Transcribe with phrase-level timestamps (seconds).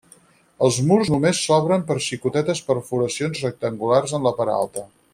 [0.67, 4.89] Els murs només s'obren per xicotetes perforacions rectangulars en la part alta.